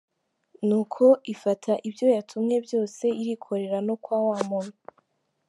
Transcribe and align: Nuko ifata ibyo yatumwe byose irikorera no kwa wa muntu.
Nuko 0.67 1.03
ifata 1.33 1.71
ibyo 1.87 2.07
yatumwe 2.15 2.55
byose 2.65 3.03
irikorera 3.21 3.77
no 3.87 3.95
kwa 4.03 4.17
wa 4.29 4.39
muntu. 4.49 4.77